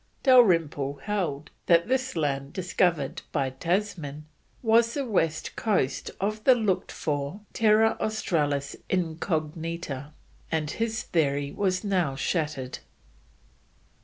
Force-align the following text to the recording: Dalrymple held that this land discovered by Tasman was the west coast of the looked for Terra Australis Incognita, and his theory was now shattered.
Dalrymple 0.23 0.95
held 1.03 1.51
that 1.67 1.87
this 1.87 2.15
land 2.15 2.53
discovered 2.53 3.21
by 3.31 3.51
Tasman 3.51 4.25
was 4.63 4.95
the 4.95 5.05
west 5.05 5.55
coast 5.55 6.09
of 6.19 6.43
the 6.43 6.55
looked 6.55 6.91
for 6.91 7.41
Terra 7.53 7.95
Australis 7.99 8.75
Incognita, 8.89 10.11
and 10.51 10.71
his 10.71 11.03
theory 11.03 11.51
was 11.51 11.83
now 11.83 12.15
shattered. 12.15 12.79